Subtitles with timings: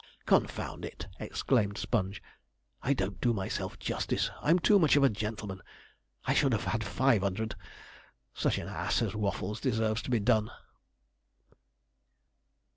[0.25, 2.23] 'Confound it!' exclaimed Sponge,
[2.81, 4.31] 'I don't do myself justice!
[4.41, 5.61] I'm too much of a gentleman!
[6.25, 7.53] I should have had five 'under'd
[8.33, 10.49] such an ass as Waffles deserves to be done!'